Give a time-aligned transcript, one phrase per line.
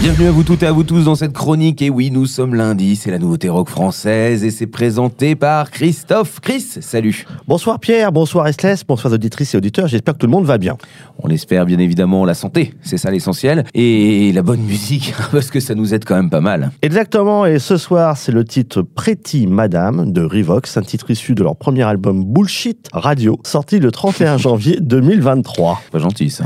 [0.00, 1.82] Bienvenue à vous toutes et à vous tous dans cette chronique.
[1.82, 6.38] Et oui, nous sommes lundi, c'est la nouveauté rock française et c'est présenté par Christophe.
[6.40, 7.26] Chris, salut.
[7.48, 10.76] Bonsoir Pierre, bonsoir Restless, bonsoir auditrices et auditeurs, j'espère que tout le monde va bien.
[11.18, 15.60] On espère bien évidemment la santé, c'est ça l'essentiel, et la bonne musique, parce que
[15.60, 16.70] ça nous aide quand même pas mal.
[16.82, 21.42] Exactement, et ce soir c'est le titre Pretty Madame de Revox, un titre issu de
[21.42, 25.82] leur premier album Bullshit Radio, sorti le 31 janvier 2023.
[25.90, 26.44] Pas gentil ça.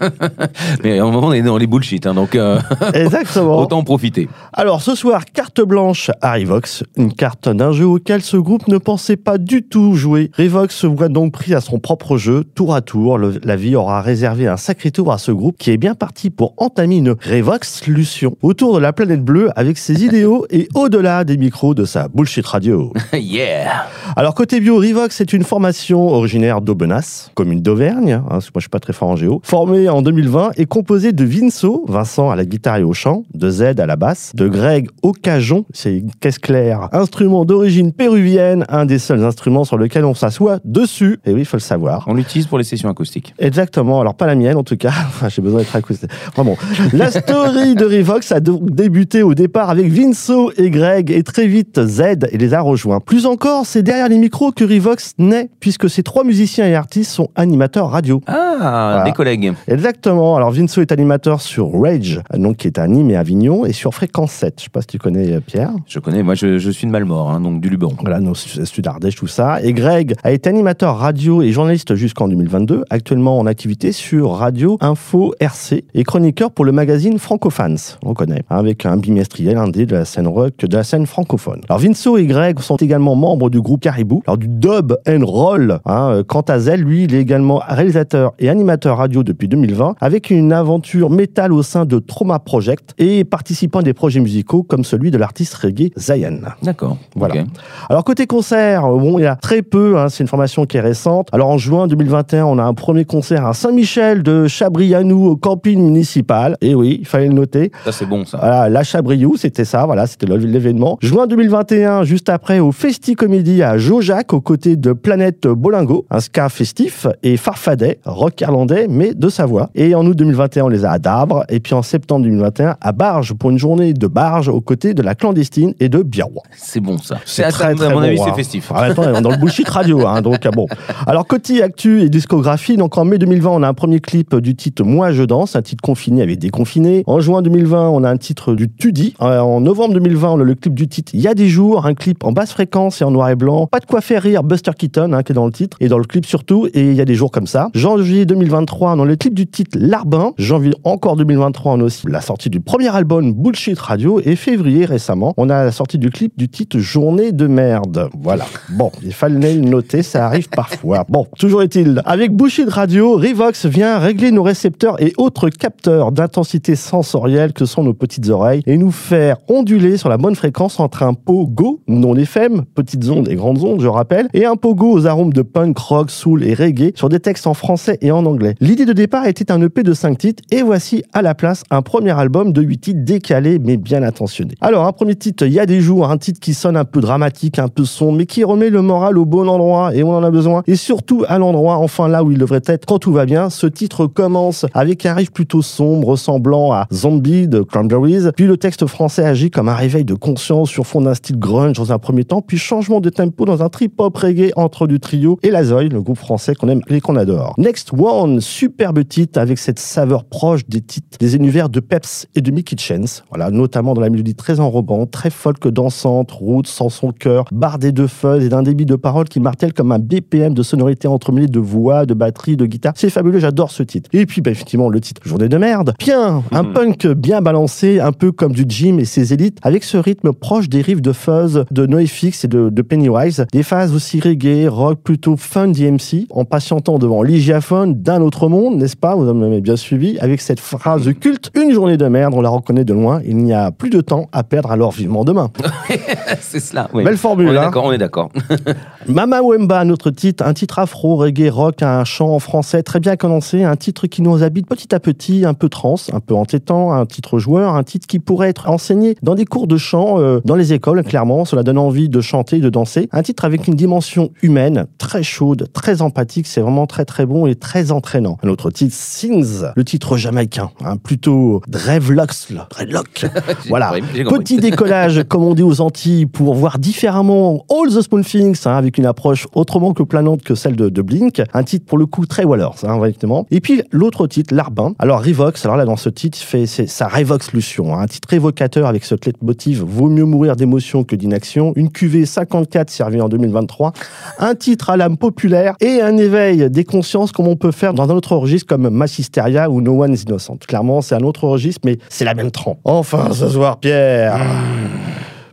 [0.82, 2.34] Mais en moment on est dans les bullshit, hein, donc...
[2.34, 2.51] Euh,
[2.94, 3.58] Exactement.
[3.58, 4.28] Autant en profiter.
[4.52, 8.78] Alors ce soir, carte blanche à Revox, une carte d'un jeu auquel ce groupe ne
[8.78, 10.30] pensait pas du tout jouer.
[10.36, 13.18] Revox se voit donc pris à son propre jeu, tour à tour.
[13.18, 16.54] la vie aura réservé un sacré tour à ce groupe qui est bien parti pour
[16.56, 21.74] entamer une Revox-lution autour de la planète bleue avec ses idéaux et au-delà des micros
[21.74, 22.92] de sa bullshit radio.
[23.12, 28.60] yeah Alors côté bio, Revox est une formation originaire d'Aubenas, commune d'Auvergne, hein, moi je
[28.60, 32.36] suis pas très fort en géo, formée en 2020 et composée de Vinceau, Vincent à
[32.36, 35.96] la guitare et au chant, de Z à la basse, de Greg au cajon, c'est
[35.96, 41.18] une caisse claire, instrument d'origine péruvienne, un des seuls instruments sur lequel on s'assoit dessus.
[41.24, 42.04] Et oui, il faut le savoir.
[42.08, 43.34] On l'utilise pour les sessions acoustiques.
[43.38, 44.92] Exactement, alors pas la mienne en tout cas,
[45.28, 46.10] j'ai besoin d'être acoustique.
[46.34, 46.56] Vraiment.
[46.92, 51.80] La story de Revox a débuté au départ avec Vinceau et Greg et très vite
[51.84, 53.00] Z et les a rejoints.
[53.00, 57.10] Plus encore, c'est derrière les micros que Revox naît puisque ces trois musiciens et artistes
[57.10, 58.20] sont animateurs radio.
[58.26, 59.52] Ah, des collègues.
[59.68, 60.36] Exactement.
[60.36, 63.94] Alors Vinceau est animateur sur Rage, donc qui est à Nîmes et Avignon, et sur
[63.94, 64.54] Fréquence 7.
[64.58, 65.72] Je sais pas si tu connais euh, Pierre.
[65.86, 67.92] Je connais, moi je, suis de Malmort, hein, donc du Luban.
[68.00, 69.62] Voilà, nos Sud Ardèche, tout ça.
[69.62, 74.78] Et Greg a été animateur radio et journaliste jusqu'en 2022, actuellement en activité sur Radio
[74.80, 79.86] Info RC et chroniqueur pour le magazine Francofans, on connaît, hein, avec un bimestriel indé
[79.86, 81.60] de la scène rock, de la scène francophone.
[81.68, 85.80] Alors Vinceau et Greg sont également membres du groupe Caribou, alors du dub and roll.
[85.84, 86.10] Hein.
[86.12, 90.30] Euh, quant à Zell, lui, il est également réalisateur et animateur radio depuis 2020, avec
[90.30, 95.10] une aventure métal au sein de Trauma Project et participant des projets musicaux comme celui
[95.10, 96.38] de l'artiste reggae Zayan.
[96.62, 96.96] D'accord.
[97.16, 97.42] Voilà.
[97.90, 100.80] Alors côté concert, bon, il y a très peu, hein, c'est une formation qui est
[100.80, 101.26] récente.
[101.32, 105.82] Alors en juin 2021, on a un premier concert à Saint-Michel de Chabrianou au camping
[105.82, 106.56] municipal.
[106.60, 107.72] Et oui, il fallait le noter.
[107.84, 108.38] Ça c'est bon ça.
[108.38, 110.98] Voilà, la Chabriou, c'était ça, voilà, c'était l'événement.
[111.02, 116.20] Juin 2021, juste après, au Festi Comédie à Jojac, aux côtés de Planète Bolingo, un
[116.20, 119.70] ska festif et farfadet, rock irlandais, mais de Savoie.
[119.74, 121.44] Et en août 2021, on les a à Dabre.
[121.48, 125.02] Et puis en septembre 2021, à Barge, pour une journée de Barge aux côtés de
[125.02, 126.42] la clandestine et de Biarrois.
[126.56, 127.18] C'est bon ça.
[127.24, 128.70] C'est très, très, à mon avis, c'est festif.
[128.74, 130.66] Ah, attends, dans le bullshit radio, hein, donc bon.
[131.06, 134.54] Alors côté actu et discographie, donc en mai 2020, on a un premier clip du
[134.54, 137.04] titre Moi je danse, un titre confiné avec déconfiné.
[137.06, 139.14] En juin 2020, on a un titre du Tudi.
[139.20, 141.86] Euh, en novembre 2020, on a le clip du titre Il y a des jours,
[141.86, 143.66] un clip en basse fréquence et en noir et blanc.
[143.66, 145.98] Pas de quoi faire rire Buster Keaton, hein, qui est dans le titre et dans
[145.98, 146.68] le clip surtout.
[146.74, 147.70] Et il y a des jours comme ça.
[147.74, 150.32] Janvier 2023, on a le clip du titre L'Arbin.
[150.38, 154.20] Janvier encore 2023, on a la sortie du premier album Bullshit Radio.
[154.24, 158.08] Et février récemment, on a la sortie du clip du titre Journée de merde.
[158.20, 158.46] Voilà.
[158.70, 161.04] Bon, il fallait le noter, ça arrive parfois.
[161.08, 166.76] Bon, toujours est-il, avec Bullshit Radio, Revox vient régler nos récepteurs et autres capteurs d'intensité
[166.76, 171.02] sensorielle que sont nos petites oreilles et nous faire onduler sur la bonne fréquence entre
[171.02, 175.06] un pogo, non FM, petites ondes et grandes ondes, je rappelle, et un pogo aux
[175.06, 178.54] arômes de punk, rock, soul et reggae sur des textes en français et en anglais.
[178.60, 181.81] L'idée de départ était un EP de 5 titres et voici à la place un
[181.82, 184.54] premier album de 8 titres décalés mais bien intentionnés.
[184.60, 187.00] Alors, un premier titre, il y a des jours, un titre qui sonne un peu
[187.00, 190.22] dramatique, un peu sombre, mais qui remet le moral au bon endroit et on en
[190.22, 190.62] a besoin.
[190.66, 193.50] Et surtout à l'endroit, enfin là où il devrait être quand tout va bien.
[193.50, 198.30] Ce titre commence avec un riff plutôt sombre, ressemblant à Zombie de Cranberries.
[198.36, 201.76] Puis le texte français agit comme un réveil de conscience sur fond d'un style grunge
[201.76, 205.38] dans un premier temps, puis changement de tempo dans un trip-hop reggae entre du trio
[205.42, 207.54] et la Zoï, le groupe français qu'on aime et qu'on adore.
[207.58, 212.40] Next One, superbe titre avec cette saveur proche des titres des univers de Peps et
[212.40, 213.24] de Mickey Chance.
[213.30, 217.92] Voilà, notamment dans la mélodie très enrobante, très folk dansante, route sans son cœur, bardée
[217.92, 221.48] de fuzz et d'un débit de parole qui martèle comme un BPM de sonorité entremêlée
[221.48, 222.92] de voix, de batterie, de guitare.
[222.96, 224.10] C'est fabuleux, j'adore ce titre.
[224.12, 225.94] Et puis, bah, effectivement, le titre Journée de merde.
[225.98, 226.72] Bien, un mhm.
[226.72, 230.68] punk bien balancé, un peu comme du Jim et ses élites, avec ce rythme proche
[230.68, 233.46] des riffs de fuzz de NoFX et de, de, Pennywise.
[233.52, 238.76] Des phases aussi reggae, rock, plutôt fun DMC, en patientant devant l'igiaphone d'un autre monde,
[238.76, 239.14] n'est-ce pas?
[239.14, 242.84] Vous m'avez bien suivi, avec cette phrase culte une journée de merde, on la reconnaît
[242.84, 243.20] de loin.
[243.24, 245.50] Il n'y a plus de temps à perdre, alors vivement demain.
[246.40, 246.88] c'est cela.
[246.92, 247.48] Belle formule.
[247.48, 247.62] On est hein.
[247.62, 248.30] d'accord, on est d'accord.
[249.08, 253.16] Mama Wemba, notre titre, un titre afro, reggae, rock, un chant en français très bien
[253.16, 256.92] commencé, un titre qui nous habite petit à petit, un peu trans, un peu entêtant,
[256.92, 260.40] un titre joueur, un titre qui pourrait être enseigné dans des cours de chant, euh,
[260.44, 261.44] dans les écoles, clairement.
[261.44, 263.08] Cela donne envie de chanter, de danser.
[263.12, 266.46] Un titre avec une dimension humaine, très chaude, très empathique.
[266.46, 268.38] C'est vraiment très très bon et très entraînant.
[268.42, 273.26] Un autre titre, Sings, le titre jamaïcain, hein, plutôt dreadlocks, dreadlock.
[273.68, 273.92] voilà.
[274.30, 278.76] Petit décollage, comme on dit aux Antilles, pour voir différemment All the Small Things, hein,
[278.76, 281.42] avec une approche autrement que planante que celle de, de Blink.
[281.54, 283.46] Un titre pour le coup très Wallers, hein, exactement.
[283.50, 284.94] Et puis l'autre titre, L'Arbin.
[284.98, 289.04] Alors Revox, alors là dans ce titre, fait sa Revoxlution, hein, un titre évocateur avec
[289.04, 291.72] ce motive Vaut mieux mourir d'émotion que d'inaction.
[291.76, 293.92] Une QV 54 servie en 2023.
[294.38, 298.10] Un titre à l'âme populaire et un éveil des consciences comme on peut faire dans
[298.10, 300.58] un autre registre comme Massisteria ou No One is Innocent.
[300.66, 302.78] Clairement, c'est un autre registre, mais c'est la même trempe.
[302.84, 304.40] Enfin, ce soir, Pierre.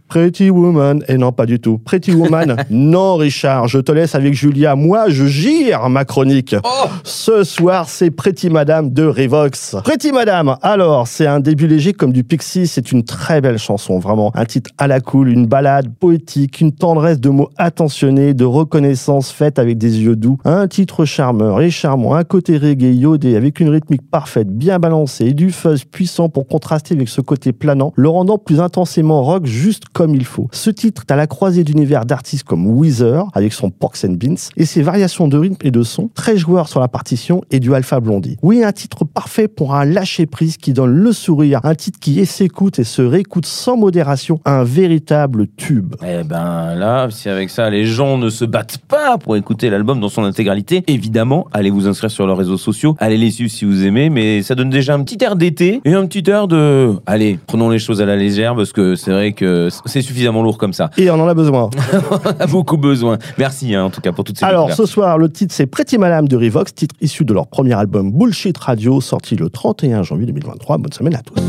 [0.09, 1.03] Pretty Woman.
[1.07, 1.77] Et non, pas du tout.
[1.77, 2.55] Pretty Woman.
[2.71, 4.75] non, Richard, je te laisse avec Julia.
[4.75, 6.55] Moi, je gire ma chronique.
[6.63, 9.75] Oh Ce soir, c'est Pretty Madame de Revox.
[9.83, 10.57] Pretty Madame.
[10.63, 12.65] Alors, c'est un début léger comme du Pixie.
[12.65, 14.31] C'est une très belle chanson, vraiment.
[14.33, 19.31] Un titre à la cool, une balade poétique, une tendresse de mots attentionnés, de reconnaissance
[19.31, 20.39] faite avec des yeux doux.
[20.43, 22.15] Un titre charmeur et charmant.
[22.15, 26.47] Un côté reggae iodé avec une rythmique parfaite, bien balancée et du fuzz puissant pour
[26.47, 30.47] contraster avec ce côté planant, le rendant plus intensément rock juste comme il faut.
[30.51, 34.49] Ce titre est à la croisée d'univers d'artistes comme Weezer, avec son Porks and Beans,
[34.57, 37.73] et ses variations de rythme et de son, très joueurs sur la partition, et du
[37.73, 38.37] Alpha Blondie.
[38.41, 42.79] Oui, un titre parfait pour un lâcher-prise qui donne le sourire, un titre qui s'écoute
[42.79, 45.95] et se réécoute sans modération, un véritable tube.
[46.03, 49.99] Eh ben là, si avec ça les gens ne se battent pas pour écouter l'album
[49.99, 53.65] dans son intégralité, évidemment, allez vous inscrire sur leurs réseaux sociaux, allez les suivre si
[53.65, 56.93] vous aimez, mais ça donne déjà un petit air d'été et un petit air de...
[57.05, 60.57] Allez, prenons les choses à la légère parce que c'est vrai que c'est suffisamment lourd
[60.57, 60.89] comme ça.
[60.97, 61.69] Et on en a besoin.
[62.11, 63.17] on a beaucoup besoin.
[63.37, 65.97] Merci hein, en tout cas pour toutes ces Alors ce soir, le titre c'est Pretty
[65.97, 70.25] Madame de Revox, titre issu de leur premier album Bullshit Radio, sorti le 31 janvier
[70.27, 70.77] 2023.
[70.77, 71.39] Bonne semaine à tous.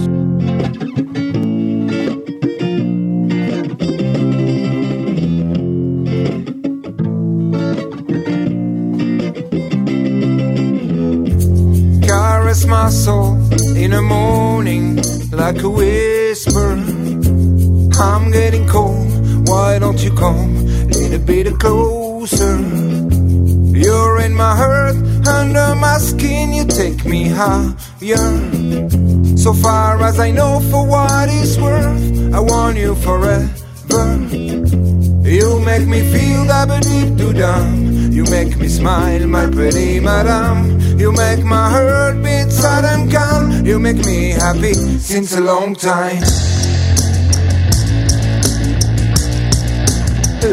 [12.07, 13.37] Caress my soul
[13.77, 14.97] in the morning
[15.33, 16.10] like a.
[18.32, 22.59] Getting cold, why don't you come a little bit closer?
[23.77, 24.97] You're in my heart,
[25.27, 27.77] under my skin, you take me higher.
[29.37, 33.49] So far as I know, for what it's worth, I want you forever.
[35.29, 38.12] You make me feel that deep to down.
[38.12, 40.81] You make me smile, my pretty madam.
[40.99, 43.67] You make my heart beat sudden calm.
[43.67, 46.23] You make me happy since a long time.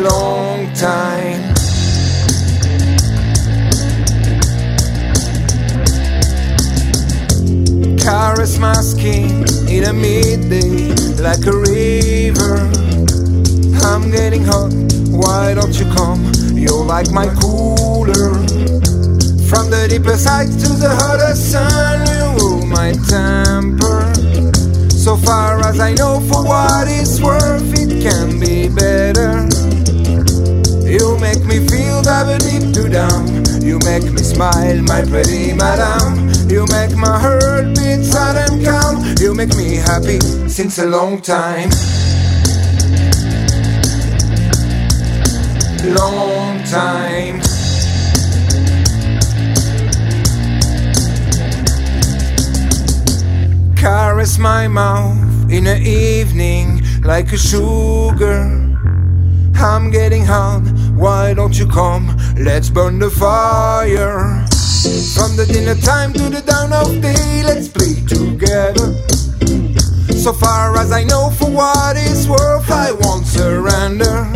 [0.10, 1.54] Long time.
[7.98, 12.56] Caress my skin in a midday like a river.
[13.84, 14.74] I'm getting hot,
[15.10, 16.32] why don't you come?
[16.54, 18.34] You're like my cooler.
[19.50, 24.14] From the deepest side to the hottest sun, you rule my temper.
[24.90, 29.57] So far as I know, for what it's worth, it can be better.
[30.98, 33.62] You make me feel that deep to down.
[33.62, 36.28] You make me smile, my pretty madam.
[36.50, 39.06] You make my heart beat sudden calm.
[39.20, 41.70] You make me happy since a long time.
[45.86, 47.42] Long time.
[53.76, 58.68] Caress my mouth in the evening like a sugar.
[59.60, 60.62] I'm getting hot,
[60.98, 62.18] why don't you come?
[62.38, 64.46] Let's burn the fire.
[65.14, 68.94] From the dinner time to the dawn of day, let's play together.
[70.18, 74.28] So far as I know, for what it's worth, I won't surrender.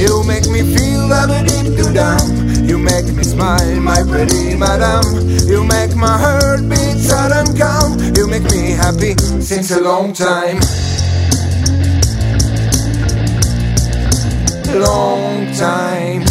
[0.00, 2.68] You make me feel that deep to down.
[2.68, 5.04] You make me smile, my pretty madam.
[5.46, 7.98] You make my heart beat sudden calm.
[8.14, 10.60] You make me happy since a long time.
[14.78, 16.22] Long time.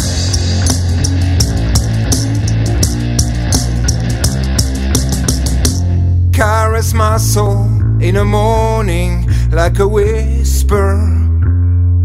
[6.32, 7.64] Caress my soul
[8.00, 10.94] in the morning like a whisper.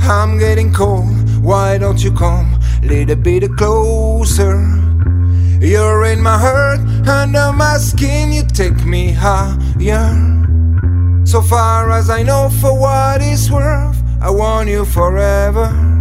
[0.01, 4.57] I'm getting cold, why don't you come a little bit closer?
[5.61, 10.31] You're in my heart, under my skin, you take me higher.
[11.23, 16.00] So far as I know, for what it's worth, I want you forever.